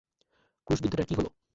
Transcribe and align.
ক্রুশবিদ্ধটার 0.67 1.07
কি 1.09 1.13
হলো? 1.19 1.29